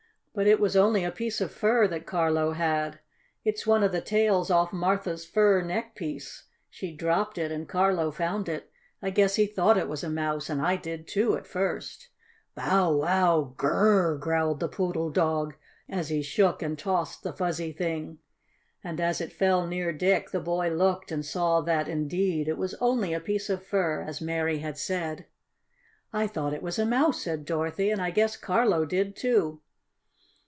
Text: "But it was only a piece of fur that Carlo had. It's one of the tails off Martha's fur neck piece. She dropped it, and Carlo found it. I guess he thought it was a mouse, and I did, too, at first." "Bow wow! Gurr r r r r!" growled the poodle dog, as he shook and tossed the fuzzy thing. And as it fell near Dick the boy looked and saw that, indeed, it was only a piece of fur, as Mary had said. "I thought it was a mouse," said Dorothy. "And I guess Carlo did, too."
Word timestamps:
"But 0.33 0.47
it 0.47 0.61
was 0.61 0.77
only 0.77 1.03
a 1.03 1.11
piece 1.11 1.41
of 1.41 1.51
fur 1.51 1.89
that 1.89 2.05
Carlo 2.05 2.53
had. 2.53 2.99
It's 3.43 3.67
one 3.67 3.83
of 3.83 3.91
the 3.91 3.99
tails 3.99 4.49
off 4.49 4.71
Martha's 4.71 5.25
fur 5.25 5.61
neck 5.61 5.93
piece. 5.93 6.45
She 6.69 6.93
dropped 6.95 7.37
it, 7.37 7.51
and 7.51 7.67
Carlo 7.67 8.11
found 8.11 8.47
it. 8.47 8.71
I 9.01 9.09
guess 9.09 9.35
he 9.35 9.45
thought 9.45 9.77
it 9.77 9.89
was 9.89 10.05
a 10.05 10.09
mouse, 10.09 10.49
and 10.49 10.61
I 10.61 10.77
did, 10.77 11.05
too, 11.05 11.35
at 11.35 11.45
first." 11.45 12.07
"Bow 12.55 12.93
wow! 12.95 13.53
Gurr 13.57 13.63
r 13.71 13.83
r 13.83 14.05
r 14.05 14.11
r!" 14.13 14.17
growled 14.19 14.61
the 14.61 14.69
poodle 14.69 15.09
dog, 15.09 15.55
as 15.89 16.07
he 16.07 16.21
shook 16.21 16.63
and 16.63 16.79
tossed 16.79 17.23
the 17.23 17.33
fuzzy 17.33 17.73
thing. 17.73 18.19
And 18.81 19.01
as 19.01 19.19
it 19.19 19.33
fell 19.33 19.67
near 19.67 19.91
Dick 19.91 20.29
the 20.31 20.39
boy 20.39 20.69
looked 20.69 21.11
and 21.11 21.25
saw 21.25 21.59
that, 21.59 21.89
indeed, 21.89 22.47
it 22.47 22.57
was 22.57 22.73
only 22.75 23.13
a 23.13 23.19
piece 23.19 23.49
of 23.49 23.65
fur, 23.65 24.01
as 24.03 24.21
Mary 24.21 24.59
had 24.59 24.77
said. 24.77 25.25
"I 26.13 26.25
thought 26.25 26.53
it 26.53 26.63
was 26.63 26.79
a 26.79 26.85
mouse," 26.85 27.23
said 27.23 27.43
Dorothy. 27.43 27.89
"And 27.89 28.01
I 28.01 28.11
guess 28.11 28.37
Carlo 28.37 28.85
did, 28.85 29.17
too." 29.17 29.59